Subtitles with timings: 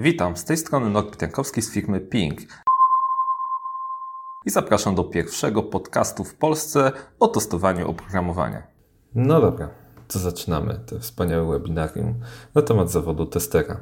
[0.00, 2.40] Witam, z tej strony Norbert Jankowski z firmy Ping.
[4.44, 8.62] I zapraszam do pierwszego podcastu w Polsce o testowaniu oprogramowania.
[9.14, 9.70] No dobra,
[10.08, 12.14] to zaczynamy to wspaniałe webinarium
[12.54, 13.80] na temat zawodu testera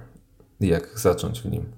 [0.60, 1.72] i jak zacząć w nim.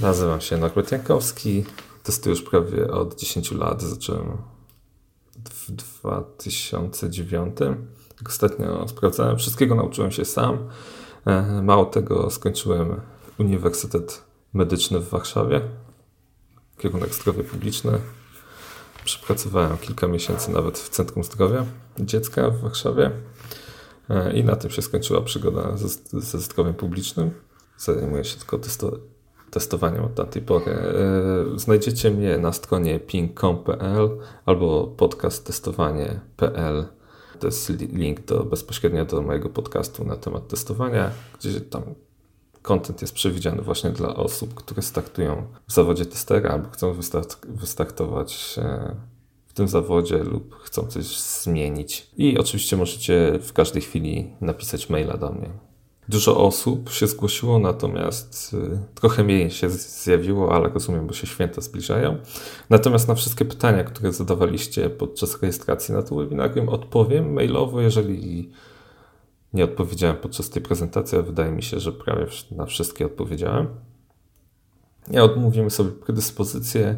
[0.00, 1.64] Nazywam się Norbert Jankowski,
[2.02, 4.38] testuję już prawie od 10 lat, zacząłem
[5.50, 7.56] w 2009.
[8.26, 10.68] Ostatnio sprawdzałem, wszystkiego nauczyłem się sam.
[11.26, 13.00] E, mało tego, skończyłem
[13.38, 15.60] Uniwersytet Medyczny w Warszawie,
[16.78, 17.98] kierunek zdrowie publiczne.
[19.04, 21.64] Przepracowałem kilka miesięcy nawet w Centrum Zdrowia
[21.98, 23.10] Dziecka w Warszawie
[24.10, 25.88] e, i na tym się skończyła przygoda ze,
[26.20, 27.30] ze zdrowiem publicznym.
[27.78, 28.98] Zajmuję się tylko testo,
[29.50, 30.72] testowaniem od tamtej pory.
[30.72, 36.86] E, znajdziecie mnie na stronie ping.com.pl albo podcast testowanie.pl.
[37.40, 41.82] To jest link do, bezpośrednio do mojego podcastu na temat testowania, gdzie tam
[42.64, 48.54] content jest przewidziany właśnie dla osób, które startują w zawodzie testera albo chcą wystart wystartować
[48.58, 48.96] e,
[49.46, 52.06] w tym zawodzie lub chcą coś zmienić.
[52.16, 55.50] I oczywiście możecie w każdej chwili napisać maila do mnie.
[56.08, 61.60] Dużo osób się zgłosiło, natomiast y, trochę mniej się zjawiło, ale rozumiem, bo się święta
[61.60, 62.16] zbliżają.
[62.70, 68.50] Natomiast na wszystkie pytania, które zadawaliście podczas rejestracji na to webinarium, odpowiem mailowo, jeżeli
[69.54, 73.68] nie odpowiedziałem podczas tej prezentacji, ale wydaje mi się, że prawie na wszystkie odpowiedziałem.
[75.10, 76.96] Ja odmówimy sobie predyspozycję,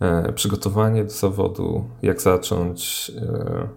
[0.00, 3.68] e, przygotowanie do zawodu, jak zacząć, e,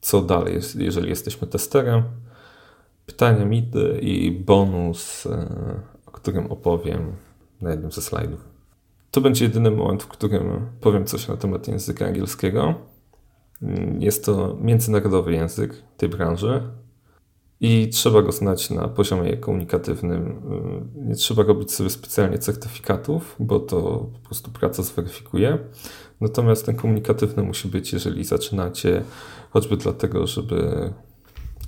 [0.00, 2.02] co dalej, jeżeli jesteśmy testerem,
[3.06, 5.46] pytania, mity i bonus, e,
[6.06, 7.12] o którym opowiem
[7.60, 8.44] na jednym ze slajdów.
[9.10, 12.89] To będzie jedyny moment, w którym powiem coś na temat języka angielskiego.
[13.62, 16.62] Mm, jest to międzynarodowy język tej branży
[17.60, 20.22] i trzeba go znać na poziomie komunikatywnym.
[20.22, 23.80] Mm, nie trzeba robić sobie specjalnie certyfikatów, bo to
[24.12, 25.58] po prostu praca zweryfikuje.
[26.20, 29.04] Natomiast ten komunikatywny musi być, jeżeli zaczynacie,
[29.50, 30.92] choćby dlatego, żeby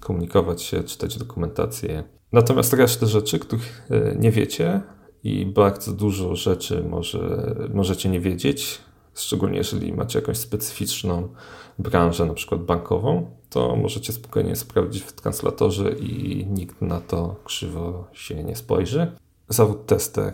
[0.00, 2.04] komunikować się, czytać dokumentację.
[2.32, 4.80] Natomiast resztę rzeczy, których e, nie wiecie
[5.24, 8.80] i bardzo dużo rzeczy może, możecie nie wiedzieć,
[9.14, 11.28] szczególnie jeżeli macie jakąś specyficzną
[11.78, 18.04] branżę, na przykład bankową, to możecie spokojnie sprawdzić w translatorze i nikt na to krzywo
[18.12, 19.12] się nie spojrzy.
[19.48, 20.32] Zawód tester.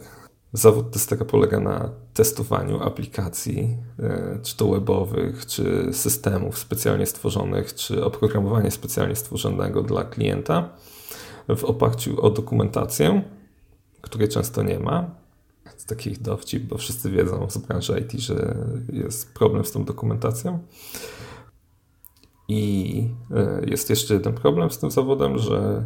[0.52, 8.04] Zawód testera polega na testowaniu aplikacji, e, czy to webowych, czy systemów specjalnie stworzonych, czy
[8.04, 10.68] oprogramowania specjalnie stworzonego dla klienta
[11.56, 13.22] w oparciu o dokumentację,
[14.00, 15.10] której często nie ma
[15.78, 18.56] z takich dowcip, bo wszyscy wiedzą z branży IT, że
[18.92, 20.58] jest problem z tą dokumentacją.
[22.48, 25.84] I e, jest jeszcze jeden problem z tym zawodem, że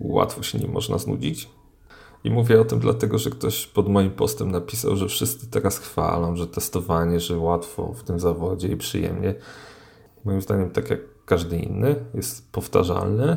[0.00, 1.48] łatwo się nim można znudzić.
[2.24, 6.36] I mówię o tym dlatego, że ktoś pod moim postem napisał, że wszyscy teraz chwalą,
[6.36, 9.34] że testowanie, że łatwo w tym zawodzie i przyjemnie.
[10.24, 13.36] Moim zdaniem, tak jak każdy inny, jest powtarzalny.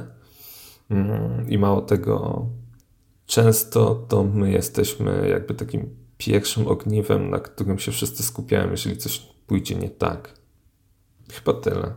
[0.90, 2.46] Mm, I mało tego,
[3.32, 9.20] często to my jesteśmy jakby takim pierwszym ogniwem, na którym się wszyscy skupiają, jeżeli coś
[9.48, 10.34] pójdzie nie tak.
[11.32, 11.94] Chyba tyle,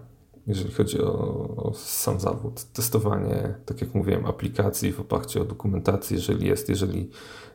[0.46, 1.12] jeżeli chodzi o,
[1.56, 2.64] o sam zawód.
[2.72, 7.10] Testowanie, tak jak mówiłem, aplikacji w oparciu o dokumentację, jeżeli jest, jeżeli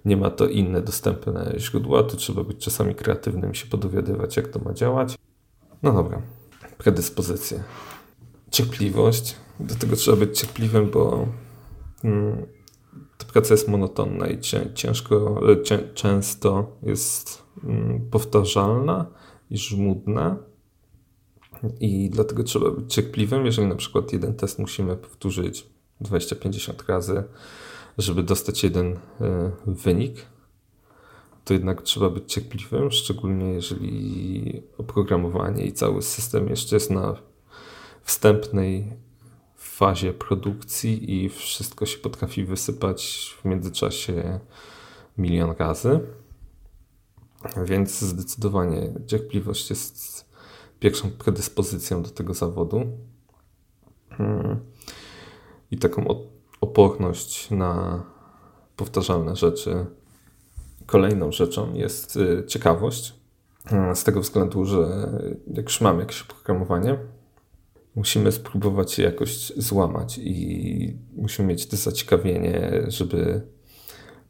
[0.05, 4.47] nie ma to inne dostępne źródła, to trzeba być czasami kreatywnym i się podowiadywać, jak
[4.47, 5.17] to ma działać.
[5.83, 6.21] No dobra,
[6.77, 7.63] predyspozycje.
[8.51, 9.35] Cierpliwość.
[9.59, 11.27] Do tego trzeba być cierpliwym, bo
[12.03, 12.58] mm,
[13.19, 14.39] ta praca jest monotonna i
[14.73, 19.05] ciężko, cię, często jest mm, powtarzalna
[19.49, 20.37] i żmudna.
[21.79, 25.67] I dlatego trzeba być cierpliwym, jeżeli na przykład jeden test musimy powtórzyć
[26.01, 27.23] 20-50 razy,
[27.97, 28.97] żeby dostać jeden y,
[29.65, 30.25] wynik,
[31.45, 37.15] to jednak trzeba być cierpliwym, szczególnie jeżeli oprogramowanie i cały system jeszcze jest na
[38.03, 38.93] wstępnej
[39.79, 44.39] fazie produkcji i wszystko się potrafi wysypać w międzyczasie
[45.17, 45.99] milion razy.
[47.65, 50.25] Więc zdecydowanie cierpliwość jest
[50.79, 52.83] pierwszą predyspozycją do tego zawodu.
[54.09, 54.59] Hmm.
[55.71, 56.05] I taką
[56.61, 58.03] oporność na
[58.75, 59.85] powtarzalne rzeczy.
[60.85, 63.13] Kolejną rzeczą jest y, ciekawość.
[63.65, 65.11] Hmm, z tego względu, że
[65.53, 66.97] jak już mam jakieś oprogramowanie,
[67.99, 73.41] musimy spróbować je jakoś złamać i musimy mieć to zaciekawienie, żeby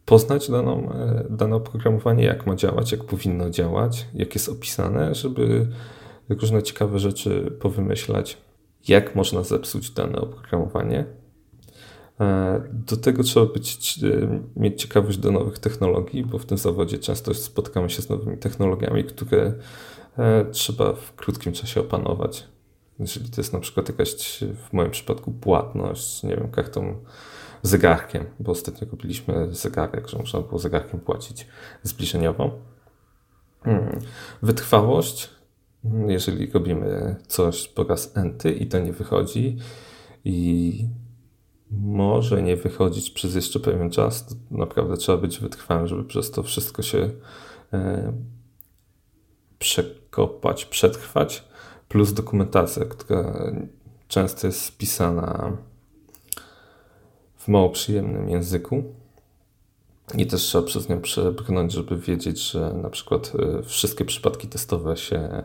[0.06, 5.68] poznać daną, e, dane oprogramowanie, jak ma działać, jak powinno działać, jak jest opisane, żeby
[6.30, 8.38] różne ciekawe rzeczy powymyślać,
[8.88, 11.06] jak można zepsuć dane oprogramowanie.
[12.20, 16.98] E, do tego trzeba być, e, mieć ciekawość do nowych technologii, bo w tym zawodzie
[16.98, 19.54] często spotykamy się z nowymi technologiami, które
[20.52, 22.48] trzeba w krótkim czasie opanować.
[23.00, 27.04] Jeżeli to jest na przykład jakaś, w moim przypadku, płatność, nie wiem, kartą
[27.62, 31.48] zegarkiem, bo ostatnio kupiliśmy zegarek, że można było zegarkiem płacić
[31.84, 32.60] zbliżeniowo.
[33.64, 34.00] Hmm.
[34.42, 35.30] Wytrwałość,
[36.08, 39.58] jeżeli robimy coś po raz enty i to nie wychodzi
[40.26, 40.74] i
[41.72, 46.44] może nie wychodzić przez jeszcze pewien czas, to naprawdę trzeba być wytrwałym, żeby przez to
[46.44, 47.10] wszystko się
[47.74, 48.14] e,
[49.60, 51.49] przekopać, przetrwać,
[51.90, 53.52] plus dokumentacja, która
[54.08, 55.58] często jest spisana
[57.38, 58.84] w mało przyjemnym języku.
[60.18, 64.98] I też trzeba przez nią przebrnąć, żeby wiedzieć, że na przykład e, wszystkie przypadki testowe
[64.98, 65.44] się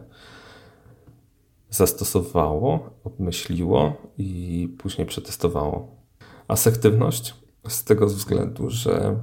[1.70, 5.96] zastosowało, obmyśliło i później przetestowało.
[6.48, 7.34] Asertywność
[7.68, 9.20] z tego względu, że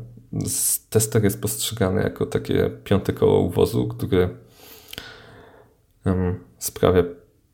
[0.89, 4.29] tester jest postrzegany jako takie piąte koło uwozu, które
[6.61, 7.03] sprawia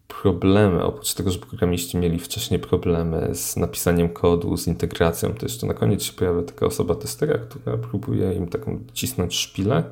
[0.08, 0.84] problemy.
[0.84, 5.74] Oprócz tego, że programiści mieli wcześniej problemy z napisaniem kodu, z integracją, to jeszcze na
[5.74, 9.84] koniec się pojawia taka osoba testera, która próbuje im taką cisnąć szpilę.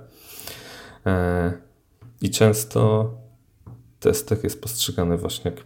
[1.05, 1.53] E,
[2.21, 3.09] I często
[3.99, 5.63] tester jest postrzegany właśnie jak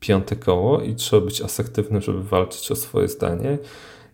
[0.00, 3.58] piąte koło i trzeba być asertywnym, żeby walczyć o swoje zdanie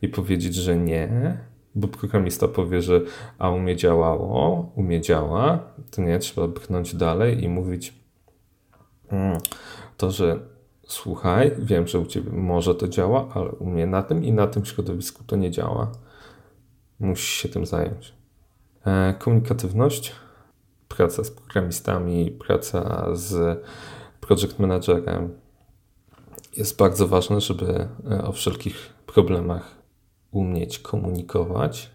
[0.02, 1.38] i powiedzieć, że nie,
[1.74, 3.00] bo programista powie, że
[3.38, 5.58] a u mnie działało, u mnie działa,
[5.90, 8.03] to nie, trzeba brnąć dalej i mówić
[9.96, 10.40] to, że
[10.86, 14.46] słuchaj, wiem, że u Ciebie może to działa, ale u mnie na tym i na
[14.46, 15.92] tym środowisku to nie działa.
[17.00, 18.14] Musisz się tym zająć.
[18.86, 20.12] E, komunikatywność,
[20.88, 23.60] praca z programistami, praca z
[24.20, 25.38] project managerem,
[26.56, 29.74] jest bardzo ważne, żeby e, o wszelkich problemach
[30.30, 31.90] umieć komunikować,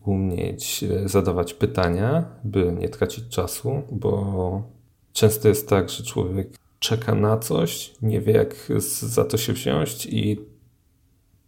[0.00, 4.77] umieć e, zadawać pytania, by nie tracić czasu, bo
[5.18, 6.48] często jest tak, że człowiek
[6.78, 8.54] czeka na coś, nie wie jak
[9.02, 10.40] za to się wziąć i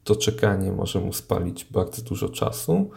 [0.05, 2.91] to czekanie może mu spalić bardzo dużo czasu.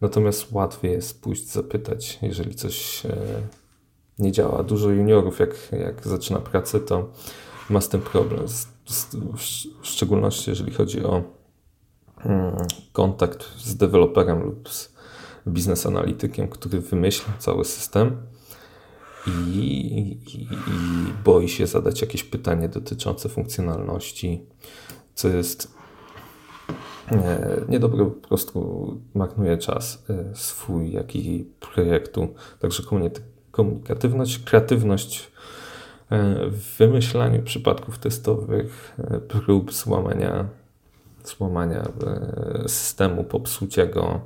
[0.00, 3.16] Natomiast łatwiej jest pójść zapytać, jeżeli coś e,
[4.18, 4.62] nie działa.
[4.62, 7.10] Dużo juniorów, jak, jak zaczyna pracę, to
[7.70, 8.46] ma z tym problem.
[9.82, 11.22] W szczególności jeżeli chodzi o
[12.24, 12.56] mm,
[12.92, 14.92] kontakt z deweloperem lub z
[15.48, 18.16] biznes analitykiem, który wymyśla cały system
[19.26, 19.30] i,
[20.34, 20.48] i, i
[21.24, 24.42] boi się zadać jakieś pytanie dotyczące funkcjonalności,
[25.14, 25.76] co jest
[27.10, 27.38] nie,
[27.68, 32.28] niedobre, po prostu marnuje czas e, swój, jak i projektu.
[32.60, 32.82] Także
[33.50, 35.30] komunikatywność, kreatywność
[36.10, 40.48] E, w wymyślaniu przypadków testowych, e, prób złamania,
[41.24, 44.20] złamania e, systemu, popsucia go.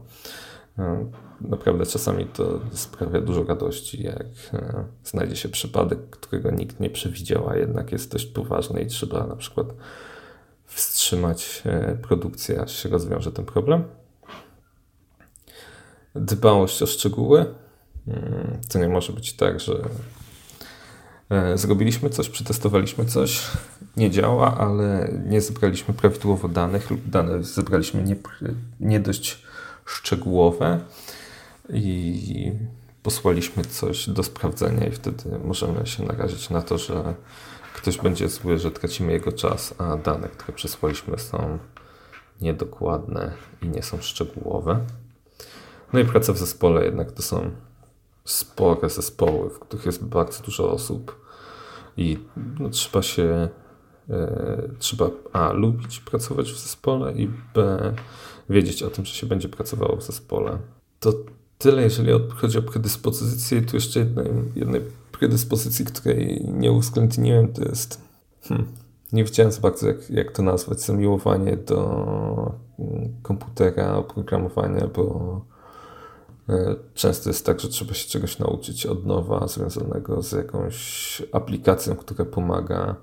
[1.40, 4.26] Naprawdę czasami to sprawia dużo radości, jak
[5.04, 9.36] znajdzie się przypadek, którego nikt nie przewidział, a jednak jest dość poważny i trzeba na
[9.36, 9.66] przykład
[10.66, 11.62] wstrzymać
[12.02, 13.84] produkcję, aż się rozwiąże ten problem.
[16.14, 17.54] Dbałość o szczegóły.
[18.08, 19.82] Mm, to nie może być tak, że
[21.30, 23.46] E, zrobiliśmy coś, przetestowaliśmy coś,
[23.96, 28.16] nie działa, ale nie zebraliśmy prawidłowo danych lub dane zebraliśmy nie,
[28.80, 29.42] nie dość
[29.84, 30.80] szczegółowe
[31.72, 32.52] i
[33.02, 37.14] posłaliśmy coś do sprawdzenia i wtedy możemy się narazić na to, że
[37.74, 41.58] ktoś będzie zły, że tracimy jego czas, a dane, które przesłaliśmy są
[42.40, 44.80] niedokładne i nie są szczegółowe.
[45.92, 47.50] No i praca w zespole jednak to są
[48.24, 51.26] spore zespoły, w których jest bardzo dużo osób
[51.96, 52.18] i
[52.60, 53.48] no, trzeba się
[54.10, 57.92] e, trzeba A lubić pracować w zespole i B
[58.50, 60.58] wiedzieć o tym, że się będzie pracowało w zespole.
[61.00, 61.12] To
[61.60, 63.62] tyle, jeżeli chodzi o predyspozycję.
[63.62, 64.26] Tu jeszcze jednej,
[64.56, 64.80] jednej
[65.12, 68.00] predyspozycji, której nie uwzględniłem, to jest
[68.42, 68.68] hmm,
[69.12, 75.40] nie wiedziałem za bardzo, jak, jak to nazwać, zamiłowanie do mm, komputera, oprogramowania, bo
[76.50, 81.96] E, często jest tak, że trzeba się czegoś nauczyć od nowa, związanego z jakąś aplikacją,
[81.96, 82.96] która pomaga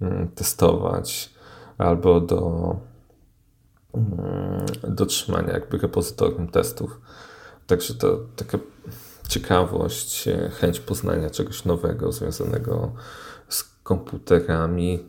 [0.00, 1.34] mm, testować,
[1.78, 2.76] albo do
[3.94, 7.00] mm, dotrzymania jakby repozytorium testów.
[7.68, 8.58] Także to taka
[9.28, 12.92] ciekawość, e, chęć poznania czegoś nowego związanego
[13.48, 15.08] z komputerami.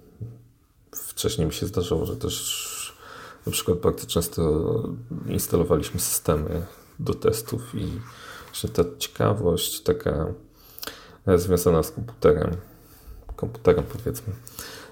[0.92, 2.96] Wcześniej mi się zdarzyło, że też
[3.46, 4.64] na przykład bardzo często
[5.28, 6.66] instalowaliśmy systemy
[7.00, 8.02] do testów i
[8.54, 10.28] że ta ciekawość taka
[11.36, 12.56] związana z komputerem,
[13.36, 14.34] komputerem powiedzmy,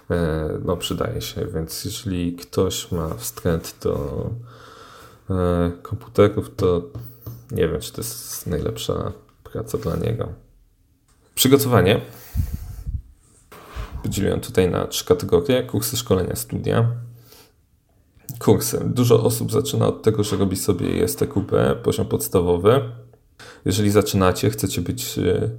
[0.09, 1.45] e, no, przydaje się.
[1.45, 4.29] Więc jeżeli ktoś ma wstręt do
[5.29, 6.81] e, komputerów, to
[7.51, 9.11] nie wiem, czy to jest najlepsza
[9.43, 10.27] praca dla niego.
[11.35, 12.01] Przygotowanie.
[14.03, 16.91] Podzieliłem tutaj na trzy kategorie: kursy, szkolenia, studia.
[18.39, 18.81] Kursy.
[18.85, 22.81] Dużo osób zaczyna od tego, że robi sobie STQP, poziom podstawowy.
[23.65, 25.49] Jeżeli zaczynacie, chcecie być e,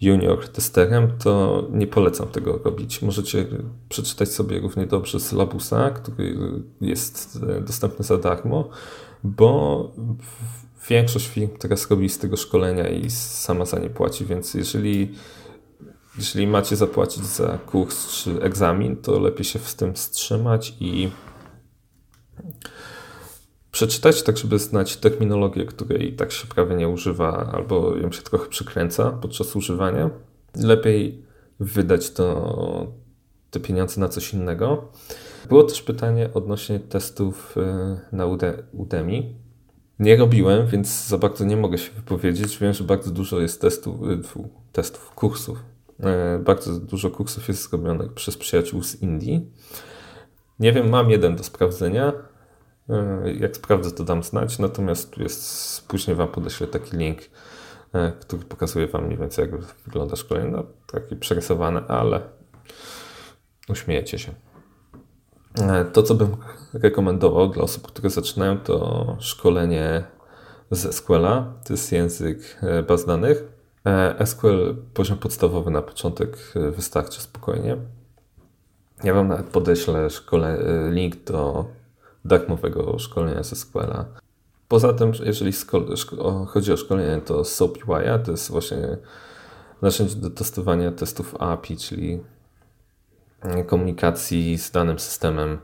[0.00, 3.02] junior testerem, to nie polecam tego robić.
[3.02, 3.46] Możecie
[3.88, 6.36] przeczytać sobie równie dobrze syllabusa, który
[6.80, 8.68] jest e, dostępny za darmo,
[9.24, 9.92] bo
[10.88, 15.14] większość firm teraz robi z tego szkolenia i sama za nie płaci, więc jeżeli,
[16.16, 21.10] jeżeli macie zapłacić za kurs czy egzamin, to lepiej się z tym wstrzymać i
[23.70, 28.48] przeczytać, tak żeby znać terminologię, której tak się prawie nie używa, albo ją się trochę
[28.48, 30.10] przykręca podczas używania.
[30.56, 31.24] Lepiej
[31.60, 32.92] wydać to,
[33.50, 34.88] te pieniądze na coś innego.
[35.48, 38.26] Było też pytanie odnośnie testów e, na
[38.72, 39.42] Udemy.
[40.02, 42.58] Nie robiłem, więc za bardzo nie mogę się wypowiedzieć.
[42.58, 45.58] Wiem, że bardzo dużo jest testów, e, testów kursów.
[46.00, 49.50] E, bardzo dużo kursów jest zrobionych przez przyjaciół z Indii.
[50.58, 52.12] Nie wiem, mam jeden do sprawdzenia
[52.90, 54.58] E, jak sprawdzę, to dam znać.
[54.58, 57.18] Natomiast tu jest, później Wam podeślę taki link,
[57.92, 60.50] e, który pokazuje Wam mniej więcej, jak wygląda szkolenie.
[60.50, 62.20] No, taki przerysowany, ale
[63.68, 64.32] uśmiejecie się.
[65.58, 66.36] E, to, co bym
[66.72, 70.04] rekomendował dla osób, które zaczynają, to szkolenie
[70.70, 71.52] z SQL-a.
[71.64, 73.44] To jest język baz danych.
[74.24, 77.76] SQL poziom podstawowy na początek wystarczy spokojnie.
[79.04, 80.58] Ja Wam nawet podeślę szkole,
[80.90, 81.64] link do
[82.24, 84.04] darmowego szkolenia ze SQL-a.
[84.68, 85.52] Poza tym, jeżeli
[86.46, 88.96] chodzi o szkolenie, to SoapUI to jest właśnie
[89.82, 92.20] narzędzie do testowania testów API, czyli
[93.66, 95.58] komunikacji z danym systemem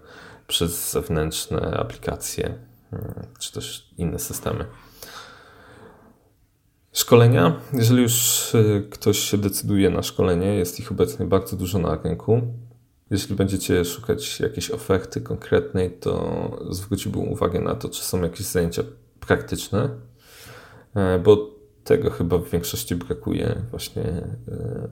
[0.46, 2.54] przez zewnętrzne aplikacje,
[2.90, 4.64] hmm, czy też inne systemy.
[6.92, 7.60] Szkolenia.
[7.72, 12.42] Jeżeli już y, ktoś się decyduje na szkolenie, jest ich obecnie bardzo dużo na rynku.
[13.10, 18.82] Jeśli będziecie szukać jakiejś oferty konkretnej, to zwróciłbym uwagę na to, czy są jakieś zajęcia
[19.20, 19.88] praktyczne,
[20.94, 21.50] e, bo
[21.84, 24.88] tego chyba w większości brakuje właśnie e,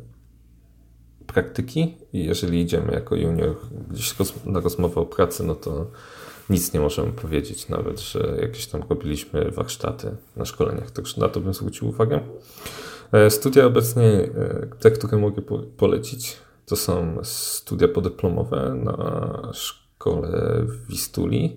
[1.26, 3.56] praktyki i jeżeli idziemy jako junior
[3.90, 4.14] gdzieś
[4.44, 5.86] na rozmowę o pracy, no to
[6.50, 11.40] nic nie możemy powiedzieć, nawet, że jakieś tam robiliśmy warsztaty na szkoleniach, także na to
[11.40, 12.20] bym zwrócił uwagę.
[13.12, 14.28] E, studia obecnie,
[14.80, 15.42] te, które mogę
[15.76, 21.56] polecić, to są studia podyplomowe na szkole w Wistuli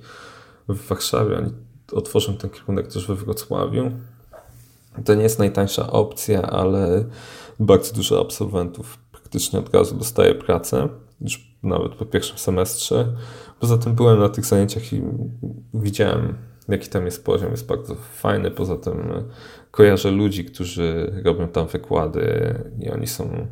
[0.70, 1.38] w Warszawie.
[1.38, 1.52] Oni
[1.92, 3.92] otworzą ten kierunek też we Wrocławiu.
[5.06, 7.06] To nie jest najtańsza opcja, ale
[7.60, 8.98] bardzo dużo absolwentów
[9.30, 10.90] praktycznie od razu dostaje pracę,
[11.22, 13.14] już nawet po pierwszym semestrze.
[13.60, 15.02] Poza tym byłem na tych zajęciach i
[15.74, 17.52] widziałem, jaki tam jest poziom.
[17.52, 18.52] Jest bardzo fajny.
[18.52, 19.14] Poza tym
[19.72, 23.48] kojarzę ludzi, którzy robią tam wykłady i oni są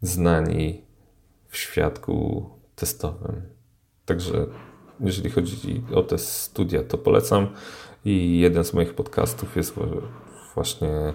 [0.00, 0.82] znani
[1.48, 3.42] w świadku testowym.
[4.04, 4.46] Także
[5.00, 7.46] jeżeli chodzi o te studia, to polecam.
[8.04, 9.74] I jeden z moich podcastów jest
[10.54, 11.12] właśnie e,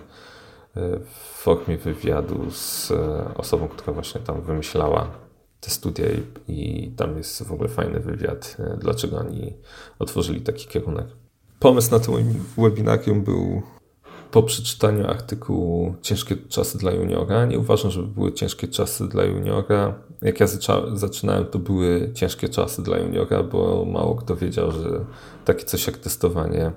[0.76, 5.12] w formie wywiadu z e, osobą, która właśnie tam wymyślała
[5.60, 9.54] te studia i, i tam jest w ogóle fajny wywiad, e, dlaczego oni
[10.00, 11.08] otworzyli taki kierunek.
[11.60, 12.12] Pomysł na to
[12.58, 13.62] webinarium był
[14.32, 19.96] po przeczytaniu artykułu Ciężkie czasy dla juniora, nie uważam, żeby były ciężkie czasy dla juniora.
[20.22, 20.48] Jak ja
[20.94, 25.06] zaczynałem, to były ciężkie czasy dla juniora, bo mało kto wiedział, że
[25.46, 26.72] takie coś jak testowanie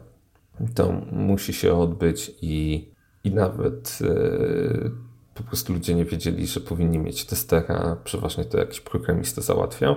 [0.74, 2.88] to musi się odbyć i,
[3.24, 4.90] i nawet yy,
[5.34, 9.96] po prostu ludzie nie wiedzieli, że powinni mieć testera, przeważnie to jakiś programista załatwia.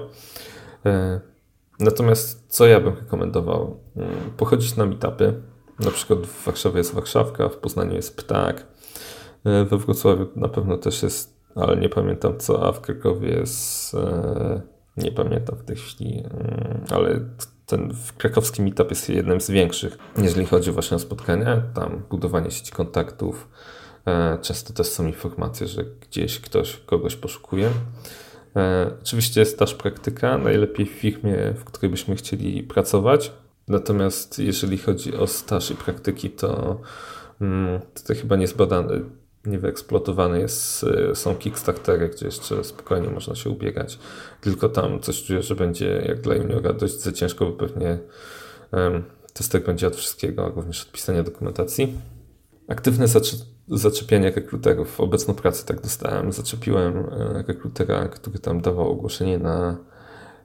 [0.86, 0.92] Yy,
[1.80, 3.80] natomiast co ja bym rekomendował?
[3.96, 4.06] Yy,
[4.38, 5.42] pochodzić na meetupy,
[5.80, 8.68] na przykład w Warszawie jest Warszawka, w Poznaniu jest Ptak,
[9.46, 13.94] e, we Wrocławiu na pewno też jest, ale nie pamiętam co, a w Krakowie jest,
[13.96, 14.62] e,
[14.98, 16.24] nie pamiętam w tej chwili,
[16.90, 17.20] ale
[17.68, 22.72] ten krakowski meetup jest jednym z większych, jeżeli chodzi właśnie o spotkania, tam budowanie sieci
[22.72, 23.48] kontaktów,
[24.06, 27.70] e, często też są informacje, że gdzieś ktoś kogoś poszukuje.
[29.02, 33.32] Oczywiście jest też praktyka, najlepiej w firmie, w której byśmy chcieli pracować,
[33.68, 36.82] Natomiast jeżeli chodzi o staż i praktyki, to
[37.42, 39.00] mm, to chyba nie zbadane,
[39.48, 39.60] nie
[40.40, 44.00] jest, y, są Kickstartery, gdzie jeszcze spokojnie można się ubiegać.
[44.42, 48.00] Tylko tam coś czuję, że będzie jak dla juniora dość za ciężko, bo pewnie
[48.72, 51.94] um, testek będzie od wszystkiego, również od pisania dokumentacji.
[52.68, 53.08] aktywne
[53.68, 55.02] zaczepianie rekruterów.
[55.02, 56.32] Obecną pracę tak dostałem.
[56.32, 59.78] Zaczepiłem e, rekrutera, który tam dawał ogłoszenie na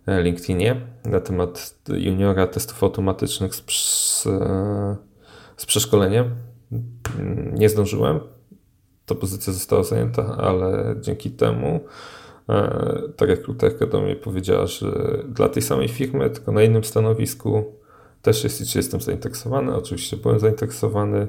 [0.06, 4.22] e, LinkedInie na temat juniora testów automatycznych z, z,
[5.56, 6.30] z przeszkoleniem.
[7.52, 8.20] Nie zdążyłem.
[9.06, 11.80] Ta pozycja została zajęta, ale dzięki temu
[12.48, 17.64] e, ta rekruterka do mnie powiedziała, że dla tej samej firmy, tylko na innym stanowisku
[18.22, 19.74] też jest, jestem zainteresowany.
[19.74, 21.28] Oczywiście byłem zainteresowany.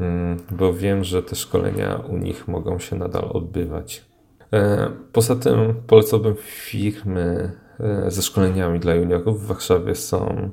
[0.00, 4.04] Mm, bo wiem, że te szkolenia u nich mogą się nadal odbywać.
[4.52, 9.42] E, poza tym polecałbym firmy e, ze szkoleniami dla juniorów.
[9.42, 10.50] W Warszawie są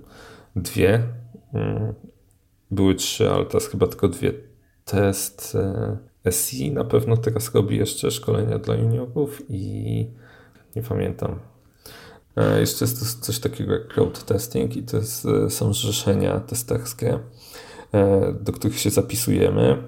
[0.55, 1.03] dwie.
[1.53, 1.93] Mm,
[2.72, 4.34] były trzy, ale teraz chyba tylko dwie.
[4.86, 5.58] Test
[6.32, 10.08] SI na pewno teraz robi jeszcze szkolenia dla juniorów i
[10.76, 11.40] nie pamiętam.
[12.60, 17.20] Jeszcze jest coś takiego jak crowd testing i to jest, są zrzeszenia testerskie
[17.94, 19.84] E, do których się zapisujemy.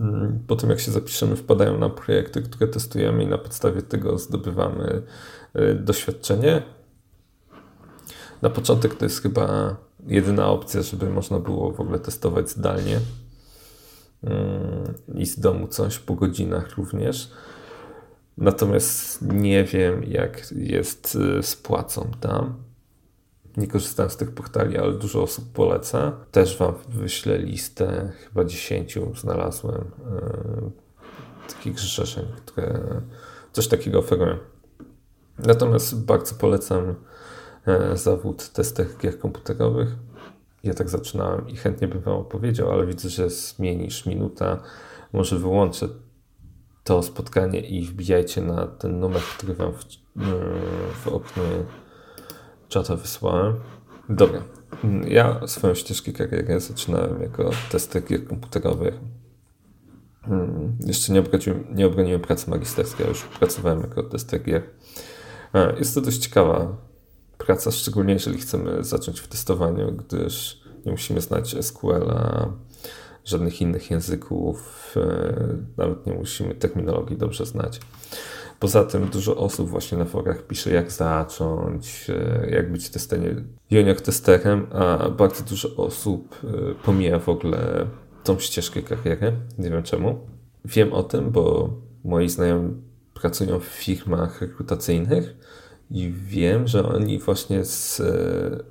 [0.00, 4.18] Mm, po tym, jak się zapiszemy, wpadają na projekty, które testujemy, i na podstawie tego
[4.18, 5.02] zdobywamy
[5.54, 6.62] e, doświadczenie.
[8.42, 9.76] Na początek to jest chyba
[10.06, 13.00] jedyna opcja, żeby można było w ogóle testować zdalnie
[15.14, 17.30] i z domu coś po godzinach również.
[18.38, 22.64] Natomiast nie wiem, jak jest e, z płacą tam
[23.56, 26.12] nie korzystałem z tych portali, ale dużo osób poleca.
[26.30, 30.70] Też Wam wyślę listę, chyba 10 znalazłem yy,
[31.48, 32.80] takich zrzeszeń, które
[33.52, 34.36] coś takiego oferują.
[35.38, 36.94] Natomiast bardzo polecam
[37.66, 39.88] yy, zawód tester gier komputerowych.
[40.64, 44.62] Ja tak zaczynałem i chętnie bym Wam opowiedział, ale widzę, że zmienisz minuta.
[45.12, 45.88] Może wyłączę
[46.84, 49.84] to spotkanie i wbijajcie na ten numer, który Wam w,
[51.04, 51.42] w oknie
[52.68, 53.54] czata wysłałem.
[54.08, 54.42] Dobra.
[55.08, 58.94] Ja swoją ścieżkę kariery zaczynałem jako tester gier komputerowych.
[60.22, 64.62] Hmm, jeszcze nie obroniłem, nie obroniłem pracy magisterskiej, już pracowałem jako tester gier.
[65.78, 66.76] Jest to dość ciekawa
[67.46, 72.48] praca, szczególnie jeżeli chcemy zacząć w testowaniu, gdyż nie musimy znać SQL-a,
[73.24, 75.36] żadnych innych języków, e,
[75.76, 77.80] nawet nie musimy terminologii dobrze znać.
[78.60, 84.00] Poza tym dużo osób właśnie na forach pisze, jak zacząć, e, jak być testerem, junior
[84.00, 87.86] testerem, a bardzo dużo osób e, pomija w ogóle
[88.24, 89.32] tą ścieżkę kariery.
[89.58, 90.26] Nie wiem czemu.
[90.64, 91.70] Wiem o tym, bo
[92.04, 92.74] moi znajomi
[93.14, 95.34] pracują w firmach rekrutacyjnych
[95.94, 98.64] i wiem, że oni właśnie z e,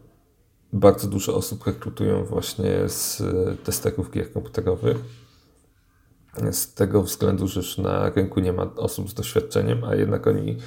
[0.73, 3.23] bardzo dużo osób rekrutują właśnie z
[3.63, 4.97] testerów gier komputerowych
[6.51, 10.57] z tego względu, że już na rynku nie ma osób z doświadczeniem, a jednak oni,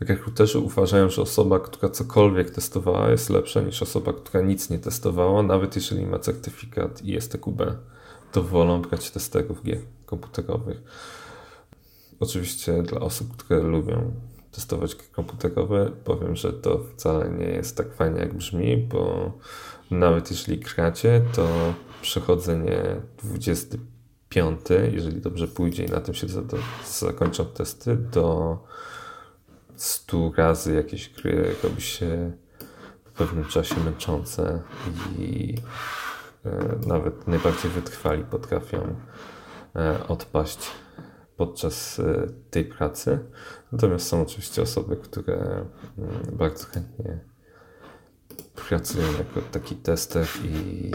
[0.00, 5.42] rekruterzy uważają, że osoba, która cokolwiek testowała, jest lepsza niż osoba, która nic nie testowała,
[5.42, 7.62] nawet jeżeli ma certyfikat i STQB,
[8.32, 10.82] to wolą brać testerów gier komputerowych.
[12.20, 14.12] Oczywiście dla osób, które lubią
[14.50, 19.32] testować komputerowe, powiem, że to wcale nie jest tak fajnie, jak brzmi, bo
[19.90, 22.82] nawet jeżeli gracie, to przechodzenie
[23.22, 23.76] 20
[24.28, 26.26] piąty, jeżeli dobrze pójdzie i na tym się
[26.86, 28.58] zakończą testy, do
[29.76, 32.32] 100 razy jakieś gry robi się
[33.04, 34.62] w pewnym czasie męczące
[35.18, 35.54] i
[36.44, 38.96] e, nawet najbardziej wytrwali potrafią
[39.76, 40.58] e, odpaść
[41.38, 43.18] podczas e, tej pracy.
[43.72, 45.64] Natomiast są oczywiście osoby, które
[45.98, 47.18] mm, bardzo chętnie
[48.68, 50.90] pracują jako taki tester i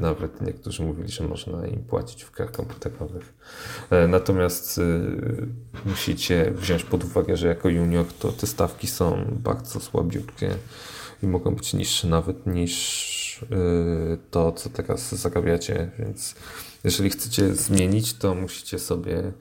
[0.00, 3.34] nawet niektórzy mówili, że można im płacić w grach komputerowych.
[3.90, 4.82] E, natomiast y,
[5.84, 10.54] musicie wziąć pod uwagę, że jako junior to te stawki są bardzo słabiutkie
[11.22, 13.14] i mogą być niższe nawet niż
[14.30, 16.34] to, co teraz zarabiacie, więc
[16.84, 19.32] jeżeli chcecie zmienić, to musicie sobie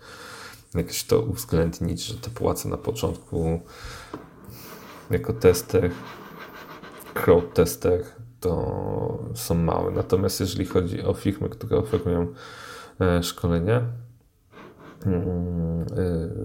[0.75, 3.61] jakoś to uwzględnić, że te płace na początku
[5.11, 5.91] jako tester
[7.13, 8.03] crowd tester
[8.39, 9.91] to są małe.
[9.91, 12.33] Natomiast jeżeli chodzi o firmy, które oferują
[13.01, 13.81] e, szkolenia
[15.05, 15.85] mm, e,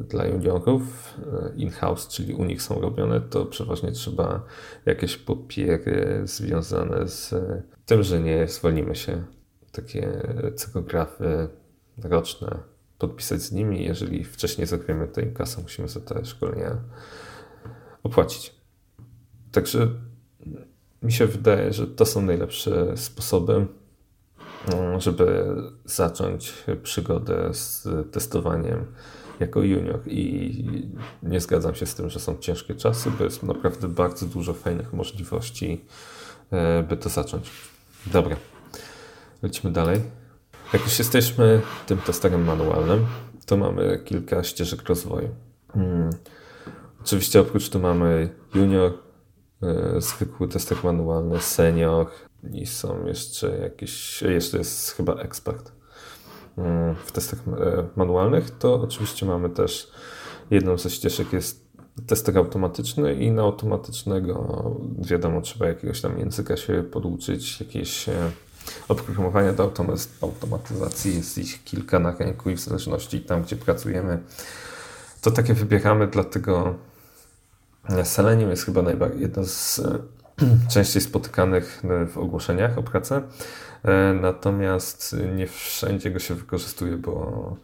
[0.00, 0.82] dla juniorów
[1.18, 4.42] e, in-house, czyli u nich są robione, to przeważnie trzeba
[4.86, 7.34] jakieś papiery związane z
[7.86, 9.24] tym, że nie zwolnimy się.
[9.72, 10.22] Takie
[10.54, 11.48] cykografy
[12.04, 12.58] roczne
[12.98, 13.84] podpisać z nimi.
[13.84, 14.66] Jeżeli wcześniej
[15.14, 16.76] to im kasę, musimy za te szkolenia
[18.02, 18.54] opłacić.
[19.52, 19.88] Także
[21.02, 23.66] mi się wydaje, że to są najlepsze sposoby,
[24.72, 28.86] mm, żeby zacząć przygodę z testowaniem
[29.40, 30.64] jako junior i
[31.22, 34.92] nie zgadzam się z tym, że są ciężkie czasy, bo jest naprawdę bardzo dużo fajnych
[34.92, 35.84] możliwości,
[36.50, 37.50] e, by to zacząć.
[38.06, 38.36] Dobra,
[39.42, 40.00] lecimy dalej.
[40.72, 43.06] Jak już jesteśmy tym testerem manualnym,
[43.46, 45.28] to mamy kilka ścieżek rozwoju.
[45.72, 46.10] Hmm.
[47.00, 48.92] Oczywiście oprócz tu mamy junior,
[49.62, 52.06] yy, zwykły tester manualny, senior
[52.52, 55.72] i są jeszcze jakieś, jeszcze jest chyba ekspert.
[56.58, 56.64] Yy,
[57.06, 59.90] w testach yy, manualnych to oczywiście mamy też
[60.50, 61.68] jedną ze ścieżek jest
[62.06, 68.06] tester automatyczny i na automatycznego wiadomo trzeba jakiegoś tam języka się poduczyć, jakieś
[68.88, 69.72] oprogramowania do
[70.20, 74.18] automatyzacji jest ich kilka na rynku i w zależności tam, gdzie pracujemy,
[75.20, 76.74] to takie wybieramy, dlatego
[78.04, 78.82] Selenium jest chyba
[79.18, 79.80] jedno z
[80.72, 83.22] częściej spotykanych w ogłoszeniach o pracę,
[83.82, 87.56] e, natomiast nie wszędzie go się wykorzystuje, bo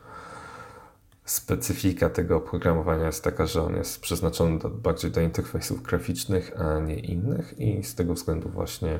[1.24, 6.78] specyfika tego oprogramowania jest taka, że on jest przeznaczony do, bardziej do interfejsów graficznych, a
[6.78, 8.98] nie innych i z tego względu właśnie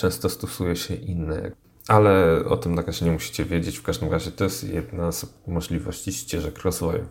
[0.00, 1.50] często stosuje się inne.
[1.88, 3.78] Ale o tym na razie nie musicie wiedzieć.
[3.78, 7.06] W każdym razie to jest jedna z możliwości ścieżek rozwoju.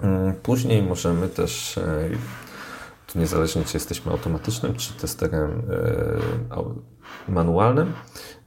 [0.00, 2.10] Mm, później możemy też, e,
[3.06, 5.62] tu niezależnie czy jesteśmy automatycznym, czy testerem
[6.50, 7.92] e, manualnym,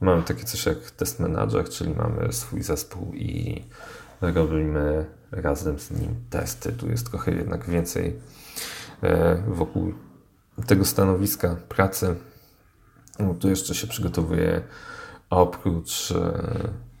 [0.00, 3.64] mamy takie coś jak test manager, czyli mamy swój zespół i
[4.20, 6.72] robimy razem z nim testy.
[6.72, 8.16] Tu jest trochę jednak więcej
[9.02, 9.92] e, wokół
[10.66, 12.16] tego stanowiska pracy
[13.18, 14.62] no, tu jeszcze się przygotowuje
[15.30, 16.42] oprócz, e,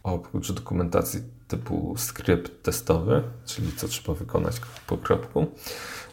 [0.02, 5.46] oprócz dokumentacji typu skrypt testowy, czyli co trzeba wykonać po kropku,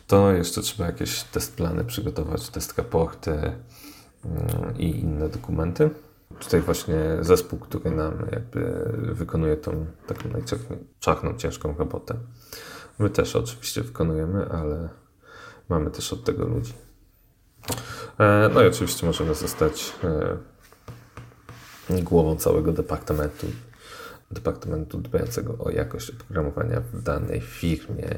[0.08, 5.90] to jeszcze trzeba jakieś test plany przygotować, test raporty mm, i inne dokumenty.
[6.40, 12.16] Tutaj właśnie zespół, który nam jakby wykonuje tą taką najczarną, ciężką robotę.
[13.00, 14.90] My też oczywiście wykonujemy, ale
[15.70, 16.74] mamy też od tego ludzi.
[18.20, 20.38] E, no i oczywiście możemy zostać e,
[22.02, 23.48] głową całego departamentu,
[24.32, 28.18] departamentu dbającego o jakość oprogramowania w danej firmie.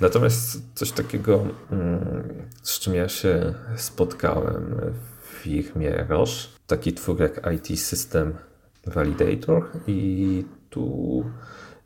[0.00, 4.76] Natomiast coś takiego, mm, z czym ja się spotkałem
[5.22, 8.34] w firmie Roche, taki twór jak IT System
[8.86, 11.24] Validator i tu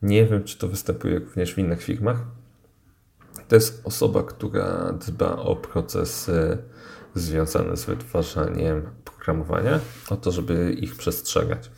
[0.03, 2.17] nie wiem, czy to występuje również w innych firmach.
[3.49, 6.59] To jest osoba, która dba o procesy
[7.17, 11.71] związane z wytwarzaniem programowania, o to, żeby ich przestrzegać.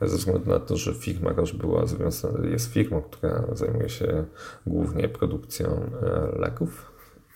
[0.00, 4.24] Ze względu na to, że firma już była związana, jest firmą, która zajmuje się
[4.66, 6.92] głównie produkcją e, leków,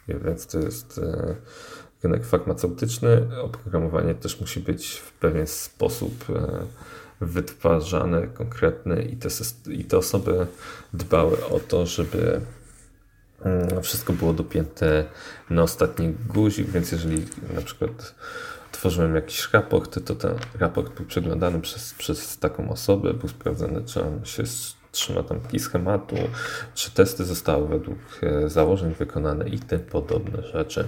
[0.08, 1.36] więc to jest e,
[2.02, 3.40] rynek farmaceutyczny.
[3.42, 6.66] Oprogramowanie też musi być w pewien sposób e,
[7.20, 9.28] wytwarzane, konkretne i te,
[9.70, 10.46] i te osoby
[10.92, 12.40] dbały o to, żeby
[13.82, 15.04] wszystko było dopięte
[15.50, 18.14] na ostatni guzik, więc jeżeli na przykład
[18.72, 24.04] tworzyłem jakiś raport, to ten raport był przeglądany przez, przez taką osobę, był sprawdzany, czy
[24.04, 24.42] on się
[24.92, 26.16] trzyma tam schematu,
[26.74, 30.84] czy testy zostały według e, założeń wykonane i tym podobne rzeczy.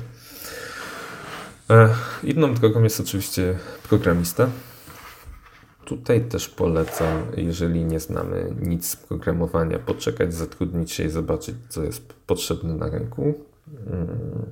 [1.70, 1.88] E,
[2.22, 3.58] inną drogą jest oczywiście
[3.88, 4.48] programista.
[5.88, 11.82] Tutaj też polecam, jeżeli nie znamy nic z programowania, poczekać, zatrudnić się i zobaczyć, co
[11.82, 13.34] jest potrzebne na rynku.
[13.88, 14.46] Hmm.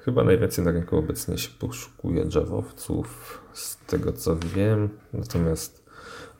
[0.00, 4.88] Chyba najwięcej na rynku obecnie się poszukuje Javowców, z tego co wiem.
[5.12, 5.84] Natomiast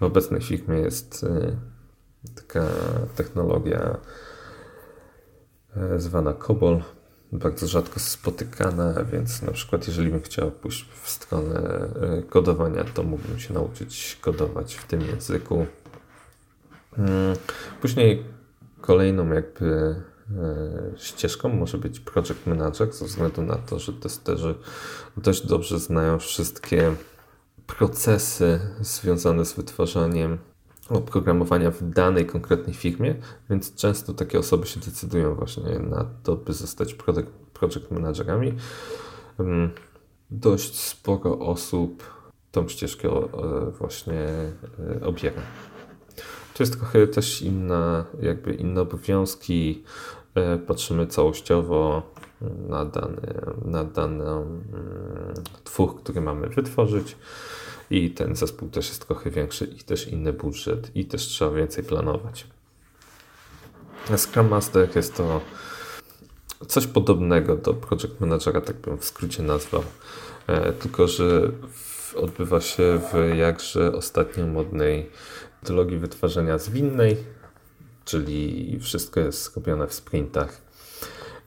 [0.00, 1.56] w obecnej firmie jest y,
[2.34, 2.66] taka
[3.16, 3.96] technologia
[5.76, 6.82] y, zwana COBOL,
[7.32, 13.02] bardzo rzadko spotykana, więc na przykład jeżeli bym chciał pójść w stronę e, kodowania, to
[13.02, 15.66] mógłbym się nauczyć kodować w tym języku.
[16.98, 17.36] Mm,
[17.80, 18.24] później
[18.80, 24.54] kolejną jakby e, ścieżką może być project manager, ze względu na to, że testerzy
[25.16, 26.94] dość dobrze znają wszystkie
[27.66, 30.38] procesy związane z wytwarzaniem
[30.90, 33.14] oprogramowania w danej konkretnej firmie,
[33.50, 38.52] więc często takie osoby się decydują właśnie na to, by zostać project, project managerami.
[40.30, 42.02] Dość sporo osób
[42.52, 43.08] tą ścieżkę
[43.78, 44.28] właśnie
[45.00, 45.42] e, obiera.
[46.54, 49.84] To jest trochę też inna, jakby inne obowiązki.
[50.34, 52.02] E, patrzymy całościowo
[52.68, 54.64] na dany, na dany mm,
[55.64, 57.16] twór, który mamy wytworzyć
[57.90, 61.84] i ten zespół też jest trochę większy i też inny budżet i też trzeba więcej
[61.84, 62.46] planować.
[64.16, 65.40] Scrum Master jest to
[66.68, 69.82] coś podobnego do Project Managera, tak bym w skrócie nazwał,
[70.46, 71.52] e, tylko że
[72.16, 75.10] odbywa się w jakże ostatnio modnej
[75.62, 77.16] metodologii wytwarzania zwinnej,
[78.04, 80.60] czyli wszystko jest skupione w sprintach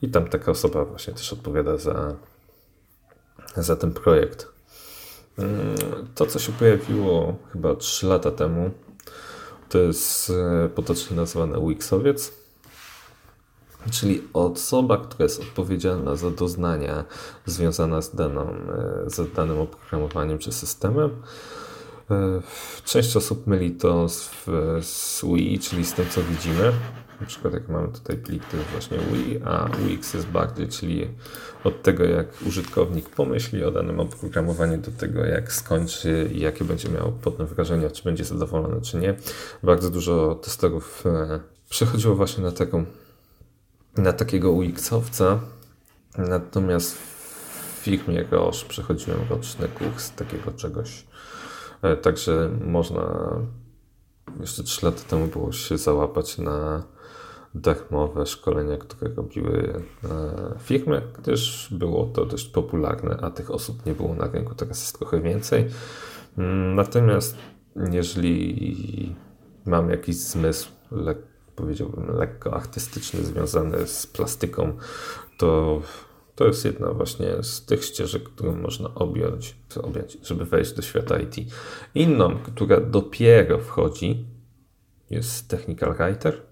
[0.02, 2.16] i tam taka osoba właśnie też odpowiada za,
[3.56, 4.49] za ten projekt.
[5.40, 8.70] Mm, to, co się pojawiło chyba 3 lata temu,
[9.68, 12.32] to jest e, potocznie nazywane Wixowiec,
[13.90, 17.04] czyli osoba, która jest odpowiedzialna za doznania
[17.46, 18.54] związane z, daną,
[19.06, 21.10] e, z danym oprogramowaniem czy systemem.
[22.10, 22.40] E,
[22.84, 24.30] część osób myli to z,
[24.82, 26.72] z UI, czyli z tym, co widzimy.
[27.20, 31.08] Na przykład jak mamy tutaj plik, to jest właśnie UI, a UX jest bardziej, czyli
[31.64, 36.88] od tego, jak użytkownik pomyśli o danym oprogramowaniu, do tego, jak skończy i jakie będzie
[36.88, 39.14] miał potem wrażenia, czy będzie zadowolony, czy nie.
[39.62, 42.84] Bardzo dużo testerów e, przechodziło właśnie na taką
[43.96, 45.38] na takiego UX-owca.
[46.18, 51.06] Natomiast w firmie Roche przechodziłem roczny kurs takiego czegoś.
[51.82, 53.36] E, także można
[54.40, 56.82] jeszcze 3 lata temu było się załapać na
[57.54, 60.08] darmowe szkolenia, które robiły e,
[60.58, 64.98] firmy, gdyż było to dość popularne, a tych osób nie było na rynku, teraz jest
[64.98, 65.66] trochę więcej.
[66.38, 67.36] Mm, natomiast
[67.92, 69.14] jeżeli
[69.66, 70.68] mam jakiś zmysł,
[71.56, 74.76] powiedziałbym lekko artystyczny, związany z plastyką,
[75.38, 75.80] to
[76.40, 81.18] to jest jedna właśnie z tych ścieżek, którą można objąć, objąć, żeby wejść do świata
[81.18, 81.36] IT.
[81.94, 84.26] Inną, która dopiero wchodzi,
[85.10, 86.42] jest Technical Writer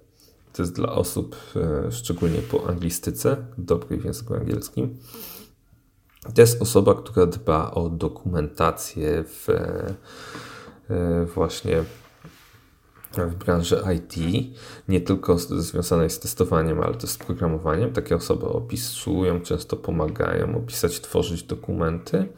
[0.53, 4.97] to jest dla osób e, szczególnie po anglistyce, dobrej w języku angielskim.
[6.35, 9.95] To jest osoba, która dba o dokumentację w, e,
[10.91, 11.85] e, właśnie
[13.17, 14.15] w branży IT,
[14.89, 17.93] nie tylko związanej z testowaniem, ale też z programowaniem.
[17.93, 22.29] Takie osoby opisują, często pomagają opisać, tworzyć dokumenty.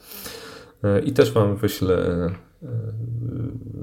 [1.05, 2.31] I też Wam wyślę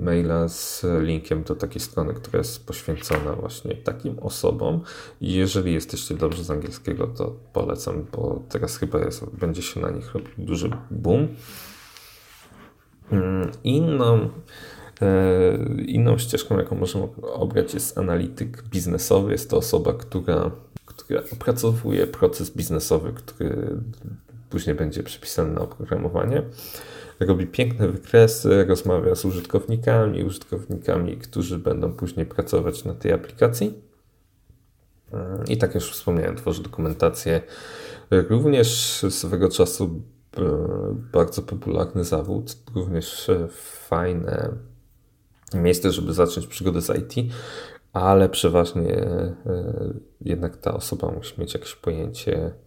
[0.01, 4.81] maila z linkiem do takiej strony, która jest poświęcona właśnie takim osobom.
[5.21, 10.13] Jeżeli jesteście dobrze z angielskiego, to polecam, bo teraz chyba jest, będzie się na nich
[10.13, 11.27] robił duży boom.
[13.11, 14.29] Mm, inną,
[15.01, 19.31] e, inną ścieżką, jaką możemy obrać, jest analityk biznesowy.
[19.31, 20.51] Jest to osoba, która,
[20.85, 23.77] która opracowuje proces biznesowy, który
[24.49, 26.43] później będzie przypisany na oprogramowanie
[27.19, 33.81] robi piękne wykresy, rozmawia z użytkownikami, użytkownikami, którzy będą później pracować na tej aplikacji.
[35.47, 37.41] I tak jak już wspomniałem, tworzy dokumentację.
[38.11, 38.67] Również
[39.09, 40.01] swego czasu
[40.37, 40.41] e,
[41.11, 43.31] bardzo popularny zawód, również
[43.87, 44.49] fajne
[45.53, 47.33] miejsce, żeby zacząć przygodę z IT,
[47.93, 49.33] ale przeważnie e,
[50.21, 52.51] jednak ta osoba musi mieć jakieś pojęcie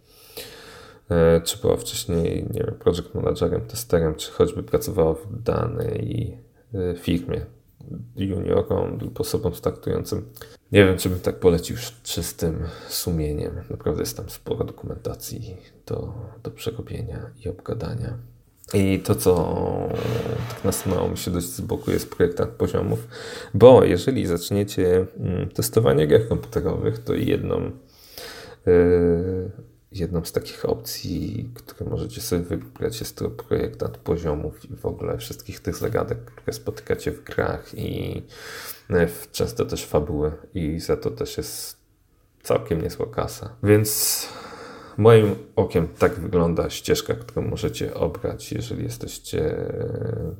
[1.43, 6.37] czy była wcześniej, nie wiem, project managerem, testerem, czy choćby pracowała w danej
[6.73, 7.45] e, firmie
[8.15, 10.25] juniorom lub osobom startującym.
[10.71, 13.55] Nie wiem, czy bym tak polecił czystym sumieniem.
[13.69, 18.17] Naprawdę jest tam sporo dokumentacji do, do przerobienia i obgadania.
[18.73, 19.33] I to, co
[20.49, 23.07] tak nasunęło mi się dość z boku, jest projektant poziomów,
[23.53, 27.71] bo jeżeli zaczniecie mm, testowanie gier komputerowych, to jedną
[28.65, 29.51] yy,
[29.91, 35.17] jedną z takich opcji, które możecie sobie wybrać, jest to projektant poziomów i w ogóle
[35.17, 38.23] wszystkich tych zagadek, które spotykacie w grach i
[38.89, 41.77] e, często też fabuły i za to też jest
[42.43, 43.55] całkiem niezła kasa.
[43.63, 44.27] Więc
[44.97, 50.35] moim okiem tak wygląda ścieżka, którą możecie obrać, jeżeli jesteście e,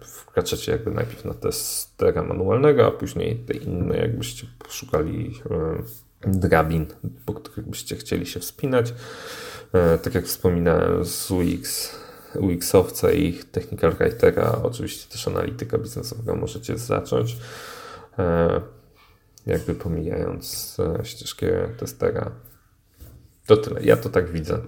[0.00, 5.82] wkraczacie jakby najpierw na testera manualnego, a później te inne, jakbyście poszukali e,
[6.32, 6.86] drabin,
[7.26, 8.94] po których byście chcieli się wspinać.
[9.72, 11.90] E, tak jak wspominałem z UX,
[12.34, 17.36] UX-owca i Technical Writera, oczywiście też analityka biznesowego możecie zacząć,
[18.18, 18.60] e,
[19.46, 21.46] jakby pomijając e, ścieżkę
[21.78, 22.30] testera.
[23.46, 24.58] To tyle, ja to tak widzę.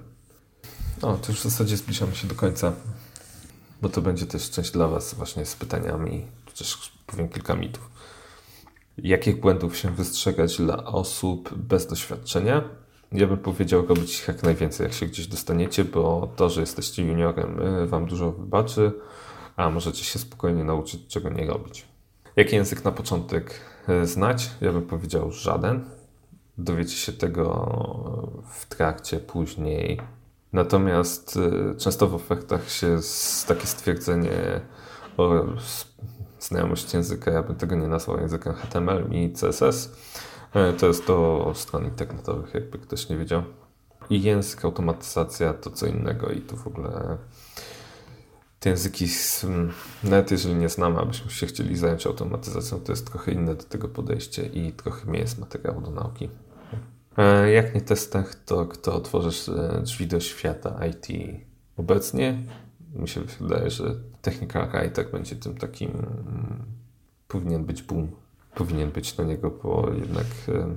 [1.02, 2.72] O, to już w zasadzie zbliżamy się do końca,
[3.82, 7.95] bo to będzie też część dla Was właśnie z pytaniami, chociaż powiem kilka mitów
[8.98, 12.64] jakich błędów się wystrzegać dla osób bez doświadczenia.
[13.12, 17.06] Ja bym powiedział robić ich jak najwięcej, jak się gdzieś dostaniecie, bo to, że jesteście
[17.06, 18.92] juniorem, y, wam dużo wybaczy,
[19.56, 21.84] a możecie się spokojnie nauczyć, czego nie robić.
[22.36, 24.50] Jaki język na początek y, znać?
[24.60, 25.84] Ja bym powiedział żaden.
[26.58, 30.00] Dowiecie się tego w trakcie, później.
[30.52, 32.98] Natomiast y, często w ofertach się
[33.48, 34.60] takie stwierdzenie
[35.16, 35.44] o
[36.38, 39.92] znajomość języka, ja bym tego nie nazwał językiem HTML i CSS.
[40.54, 43.42] E, to jest do stron internetowych, jakby ktoś nie wiedział.
[44.10, 47.18] I język, automatyzacja to co innego i tu w ogóle
[48.60, 49.06] te języki,
[50.04, 53.88] nawet jeżeli nie znamy, abyśmy się chcieli zająć automatyzacją, to jest trochę inne do tego
[53.88, 56.30] podejście i trochę mniej jest materiału do nauki.
[57.18, 61.06] E, jak nie testach, to kto otworzysz e, drzwi do świata IT
[61.76, 62.42] obecnie?
[62.94, 63.94] mi się wydaje, że
[64.30, 66.64] technika i tak będzie tym takim, mm,
[67.28, 68.08] powinien być boom,
[68.54, 70.76] powinien być na niego, bo jednak e,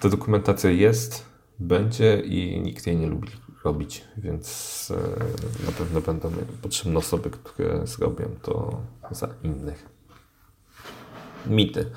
[0.00, 1.24] ta dokumentacja jest,
[1.58, 3.28] będzie i nikt jej nie lubi
[3.64, 4.92] robić, więc
[5.62, 6.30] e, na pewno będą
[6.62, 9.86] potrzebne osoby, które zrobią to za innych.
[11.46, 11.90] Mity.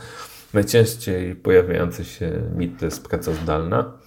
[0.53, 3.97] Najczęściej pojawiający się mit to jest praca zdalna.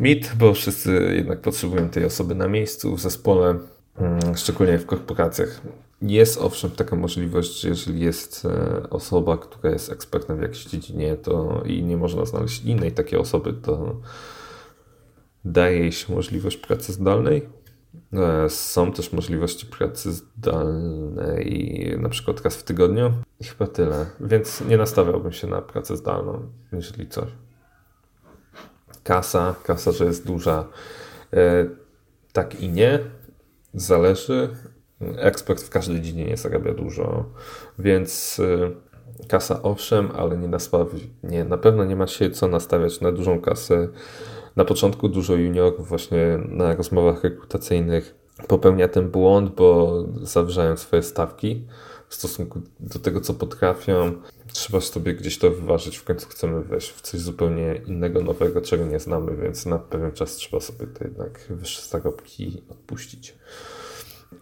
[0.00, 3.58] Mit, bo wszyscy jednak potrzebują tej osoby na miejscu, w zespole,
[4.36, 5.60] szczególnie w korporacjach.
[6.02, 11.16] Jest owszem taka możliwość, że jeżeli jest e, osoba, która jest ekspertem w jakiejś dziedzinie
[11.16, 13.96] to i nie można znaleźć innej takiej osoby, to
[15.44, 17.48] daje jej się możliwość pracy zdalnej.
[18.12, 23.12] E, są też możliwości pracy zdalnej na przykład raz w tygodniu.
[23.40, 24.06] I chyba tyle.
[24.20, 27.28] Więc nie nastawiałbym się na pracę zdalną, jeżeli coś.
[29.04, 30.68] Kasa, kasa, że jest duża.
[31.32, 31.66] E,
[32.32, 32.98] tak i nie.
[33.74, 34.48] Zależy.
[35.16, 37.24] Ekspert w każdej dziedzinie zarabia dużo,
[37.78, 38.70] więc e,
[39.28, 40.48] kasa owszem, ale nie,
[41.22, 43.88] nie na pewno nie ma się co nastawiać na dużą kasę
[44.56, 48.14] na początku dużo juniorów właśnie na rozmowach rekrutacyjnych
[48.48, 51.66] popełnia ten błąd, bo zawyżają swoje stawki
[52.12, 54.22] w stosunku do tego, co potrafią.
[54.52, 55.96] Trzeba sobie gdzieś to wyważyć.
[55.96, 60.12] W końcu chcemy wejść w coś zupełnie innego, nowego, czego nie znamy, więc na pewien
[60.12, 63.34] czas trzeba sobie to jednak wyższe zarobki odpuścić.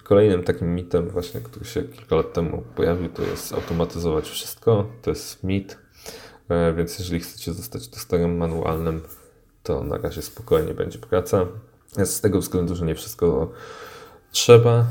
[0.04, 4.86] Kolejnym takim mitem właśnie, który się kilka lat temu pojawił, to jest automatyzować wszystko.
[5.02, 5.78] To jest mit,
[6.48, 9.02] e, więc jeżeli chcecie zostać testerem manualnym,
[9.62, 11.46] to na razie spokojnie będzie praca.
[12.04, 13.52] Z tego względu, że nie wszystko
[14.30, 14.86] trzeba,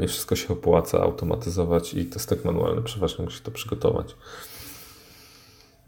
[0.00, 4.16] nie wszystko się opłaca automatyzować i testek manualny przeważnie musi to przygotować.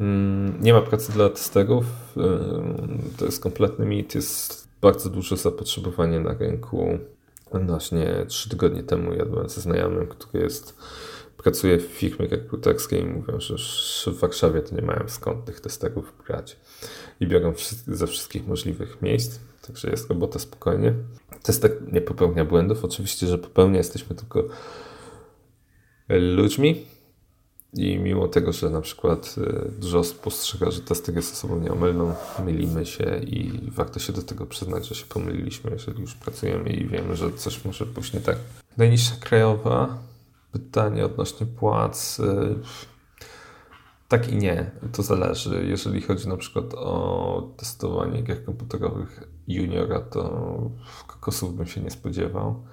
[0.01, 1.85] Mm, nie ma pracy dla testerów.
[2.17, 2.21] E,
[3.19, 4.15] to jest kompletny mit.
[4.15, 6.99] Jest bardzo duże zapotrzebowanie na rynku.
[7.53, 10.77] Właśnie trzy tygodnie temu jadłem ze znajomym, który jest
[11.47, 13.57] pracuje w firmie rekruterskiej i mówią, że
[14.13, 16.57] w Warszawie to nie mają skąd tych testerów brać
[17.21, 17.53] i biorą
[17.87, 20.95] ze wszystkich możliwych miejsc, także jest robota spokojnie.
[21.43, 24.45] Testek nie popełnia błędów, oczywiście, że popełnia, jesteśmy tylko
[26.09, 26.87] ludźmi.
[27.75, 32.15] I mimo tego, że na przykład y, dużo osób postrzega, że testek jest osobą nieomylną,
[32.45, 36.87] mylimy się i warto się do tego przyznać, że się pomyliliśmy, jeżeli już pracujemy i
[36.87, 38.37] wiemy, że coś może pójść nie tak.
[38.77, 39.99] Najniższa krajowa
[40.53, 42.21] pytanie odnośnie płac.
[42.21, 42.57] Y,
[44.09, 45.67] tak i nie, to zależy.
[45.67, 50.61] Jeżeli chodzi na przykład o testowanie gier komputerowych juniora, to
[51.07, 52.65] kokosów bym się nie spodziewał.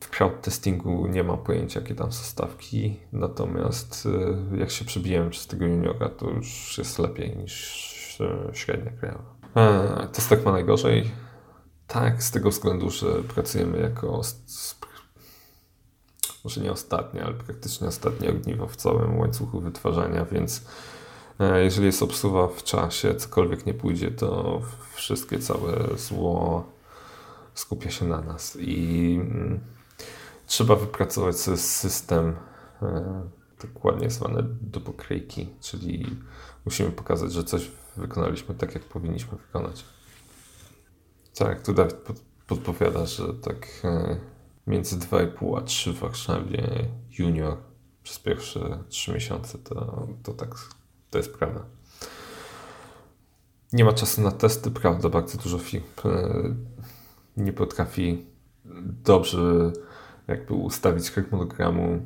[0.00, 4.06] W crowd testingu nie mam pojęcia, jakie tam są stawki, natomiast
[4.54, 9.34] y, jak się przebijemy przez tego juniora, to już jest lepiej niż y, średnia krajowa.
[9.56, 11.10] E, testek ma najgorzej.
[11.86, 14.20] Tak, z tego względu, że pracujemy jako
[16.44, 20.64] może nie ostatnie, ale praktycznie ostatnie ogniwo w całym łańcuchu wytwarzania, więc
[21.40, 24.60] e, jeżeli jest obsuwa w czasie, cokolwiek nie pójdzie, to
[24.94, 26.64] wszystkie całe zło
[27.54, 29.60] skupia się na nas i mm,
[30.46, 32.36] trzeba wypracować sobie system
[32.82, 33.22] e,
[33.62, 36.06] dokładnie zwany do pokryjki, czyli
[36.64, 39.84] musimy pokazać, że coś wykonaliśmy tak, jak powinniśmy wykonać.
[41.34, 41.96] Tak, tu Dawid
[42.46, 44.16] podpowiada, że tak e,
[44.66, 46.68] między 2,5 a 3 w Warszawie
[47.18, 47.56] junior
[48.02, 50.50] przez pierwsze 3 miesiące, to, to tak,
[51.10, 51.64] to jest prawda.
[53.72, 56.54] Nie ma czasu na testy, prawda, bardzo dużo firm e,
[57.36, 58.26] nie potrafi
[59.04, 59.72] dobrze
[60.28, 62.02] jakby ustawić harmonogramu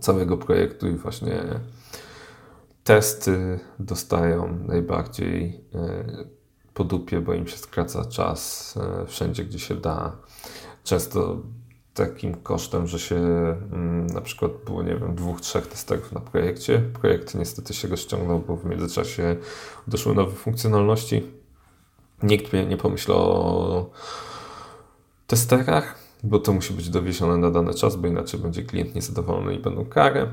[0.00, 1.42] całego projektu i właśnie
[2.84, 6.04] testy dostają najbardziej e,
[6.74, 10.16] po dupie, bo im się skraca czas e, wszędzie, gdzie się da
[10.86, 11.36] często
[11.94, 16.78] takim kosztem, że się mm, na przykład było, nie wiem, dwóch, trzech testerów na projekcie.
[17.00, 19.36] Projekt niestety się rozciągnął, bo w międzyczasie
[19.86, 21.22] doszły nowe funkcjonalności.
[22.22, 23.90] Nikt nie pomyślał o
[25.26, 29.58] testerach, bo to musi być dowiezione na dany czas, bo inaczej będzie klient niezadowolony i
[29.58, 30.26] będą kary.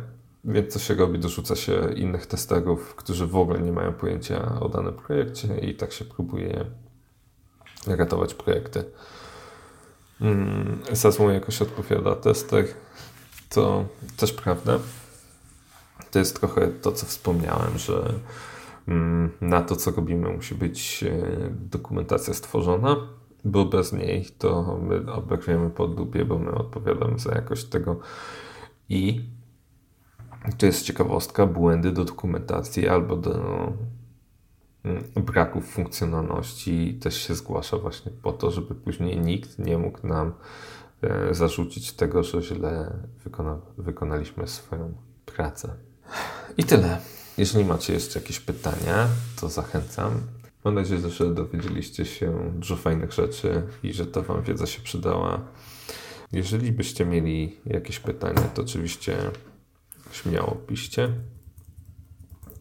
[0.46, 1.20] Więc co się robi?
[1.20, 5.92] Dorzuca się innych testerów, którzy w ogóle nie mają pojęcia o danym projekcie i tak
[5.92, 6.66] się próbuje
[7.88, 8.84] ratować projekty
[10.92, 12.66] za złą jakość odpowiada tester,
[13.50, 13.86] to
[14.18, 14.80] też prawda.
[16.12, 18.14] To jest trochę to, co wspomniałem, że
[18.88, 21.12] mm, na to, co robimy, musi być e,
[21.50, 22.96] dokumentacja stworzona,
[23.46, 28.00] bo bez niej to my oberwiemy pod dupie, bo my odpowiadamy za jakość tego
[28.90, 29.30] i
[30.58, 34.03] to jest ciekawostka, błędy do dokumentacji albo do Mm,
[35.16, 40.34] braków funkcjonalności też się zgłasza właśnie po to, żeby później nikt nie mógł nam
[41.02, 44.94] e, zarzucić tego, że źle wykona, wykonaliśmy swoją
[45.26, 45.74] pracę.
[46.58, 47.00] I tyle.
[47.38, 49.08] Jeżeli macie jeszcze jakieś pytania,
[49.42, 50.22] to zachęcam.
[50.64, 55.42] Mam nadzieję, że dowiedzieliście się dużo fajnych rzeczy i że ta Wam wiedza się przydała.
[56.32, 59.18] Jeżeli byście mieli jakieś pytania, to oczywiście
[60.12, 61.10] śmiało piszcie.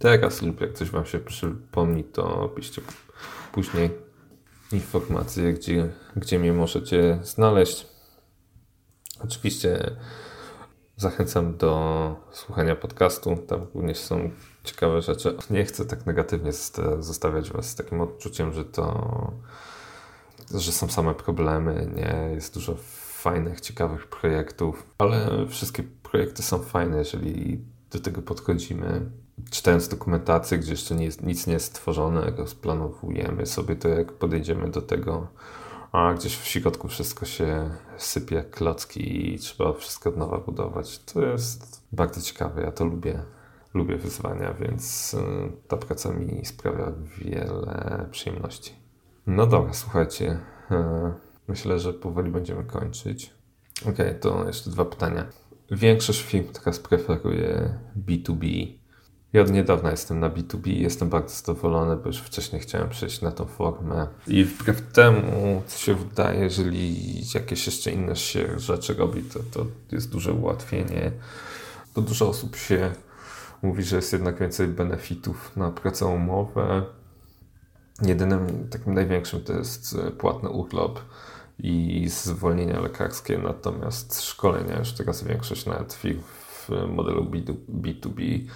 [0.03, 2.83] Teraz lub jak coś Wam się przypomni, to piszcie
[3.53, 3.91] później
[4.73, 7.87] informacje, gdzie, gdzie mnie możecie znaleźć.
[9.25, 9.97] Oczywiście
[10.97, 13.37] zachęcam do słuchania podcastu.
[13.37, 14.31] Tam również są
[14.65, 15.37] ciekawe rzeczy.
[15.51, 16.53] Nie chcę tak negatywnie
[16.99, 19.33] zostawiać Was z takim odczuciem, że to,
[20.55, 21.91] że są same problemy.
[21.95, 22.77] Nie, jest dużo
[23.23, 29.22] fajnych, ciekawych projektów, ale wszystkie projekty są fajne, jeżeli do tego podchodzimy.
[29.51, 34.71] Czytając dokumentację, gdzie jeszcze nie jest, nic nie jest stworzone, rozplanowujemy sobie to, jak podejdziemy
[34.71, 35.29] do tego,
[35.93, 40.99] a gdzieś w środku wszystko się sypie jak klocki i trzeba wszystko od nowa budować.
[40.99, 43.23] To jest bardzo ciekawe, ja to lubię.
[43.75, 45.19] Lubię wyzwania, więc y,
[45.69, 48.73] ta praca mi sprawia wiele przyjemności.
[49.27, 50.39] No dobra, słuchajcie.
[50.71, 50.75] Y,
[51.49, 53.35] myślę, że powoli będziemy kończyć.
[53.89, 55.27] Ok, to jeszcze dwa pytania.
[55.71, 58.73] Większość firm teraz preferuje B2B.
[59.33, 63.21] Ja od niedawna jestem na B2B i jestem bardzo zadowolony, bo już wcześniej chciałem przejść
[63.21, 64.07] na tą formę.
[64.27, 69.67] I wbrew temu, co się wydaje, jeżeli jakieś jeszcze inne się rzeczy robi, to, to
[69.93, 71.13] jest duże ułatwienie.
[71.95, 72.93] Bo dużo osób się
[73.63, 76.83] mówi, że jest jednak więcej benefitów na pracę umowę.
[78.03, 81.01] Jedynym takim największym to jest płatny urlop
[81.59, 87.25] i zwolnienia lekarskie, natomiast szkolenia już teraz większość nawet firm w modelu
[87.69, 88.49] B2B e,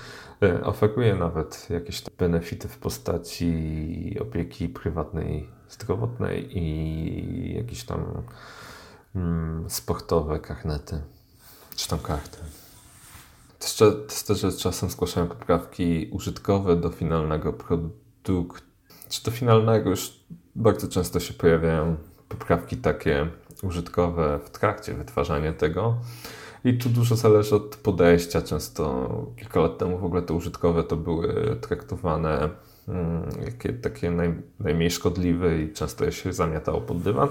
[0.62, 8.22] oferuje nawet jakieś benefity w postaci opieki prywatnej, zdrowotnej i jakieś tam
[9.16, 11.02] mm, sportowe karnety,
[11.76, 12.38] czy tam karty.
[14.08, 18.48] Testerzy czasem zgłaszają poprawki użytkowe do finalnego produktu,
[19.08, 20.20] czy do finalnego już
[20.54, 21.96] bardzo często się pojawiają
[22.28, 23.28] poprawki takie
[23.62, 25.96] użytkowe w trakcie wytwarzania tego.
[26.66, 28.42] I tu dużo zależy od podejścia.
[28.42, 32.48] Często kilka lat temu w ogóle te użytkowe to były traktowane
[32.88, 37.28] mm, jakie takie naj, najmniej szkodliwe i często je się zamiatało pod dywan.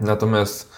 [0.00, 0.72] Natomiast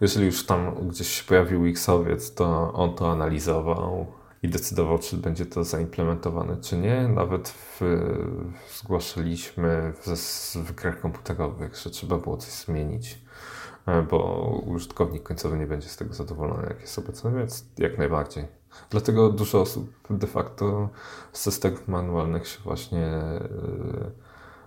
[0.00, 4.06] jeżeli już tam gdzieś się pojawił X-owiec, to on to analizował
[4.42, 7.08] i decydował, czy będzie to zaimplementowane, czy nie.
[7.08, 7.80] Nawet w,
[8.78, 10.06] zgłaszaliśmy w,
[10.56, 13.23] w grach komputerowych, że trzeba było coś zmienić,
[14.10, 18.44] bo użytkownik końcowy nie będzie z tego zadowolony, jak jest obecny, więc jak najbardziej.
[18.90, 20.88] Dlatego dużo osób de facto
[21.32, 23.40] z systemów manualnych się właśnie e,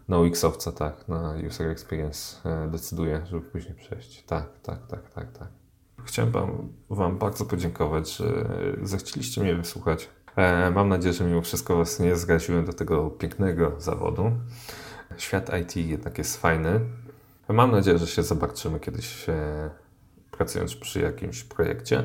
[0.08, 4.24] na UX-owca, tak, na User Experience e, decyduje, żeby później przejść.
[4.24, 5.48] Tak, tak, tak, tak, tak.
[6.06, 8.50] Chciałem wam, wam bardzo podziękować, że
[8.82, 10.10] zechcieliście mnie wysłuchać.
[10.36, 14.32] E, mam nadzieję, że mimo wszystko Was nie zgaziłem do tego pięknego zawodu.
[15.18, 16.80] Świat IT jednak jest fajny.
[17.50, 19.70] Mam nadzieję, że się zobaczymy kiedyś e,
[20.32, 22.04] pracując przy jakimś projekcie.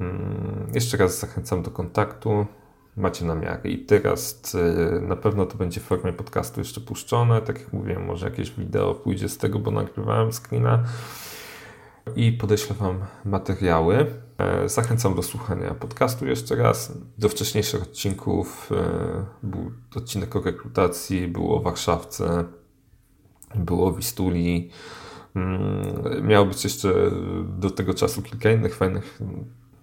[0.00, 2.46] Mm, jeszcze raz zachęcam do kontaktu.
[2.96, 3.70] Macie namiary.
[3.70, 7.42] I teraz e, na pewno to będzie w formie podcastu jeszcze puszczone.
[7.42, 10.84] Tak jak mówiłem, może jakieś wideo pójdzie z tego, bo nagrywałem screena
[12.16, 14.06] i podeślę Wam materiały.
[14.38, 16.92] E, zachęcam do słuchania podcastu jeszcze raz.
[17.18, 18.70] Do wcześniejszych odcinków
[19.42, 22.44] był odcinek o rekrutacji, było o Warszawce,
[23.54, 24.70] było Wistuli.
[25.34, 27.10] Mm, miało być jeszcze
[27.58, 29.20] do tego czasu kilka innych fajnych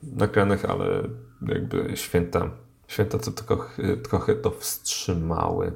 [0.04, 1.04] nagranych, ale
[1.48, 2.52] jakby święta,
[2.88, 5.72] święta to trochę, trochę to wstrzymały.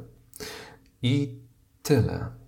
[1.02, 1.40] I
[1.84, 2.41] tyle.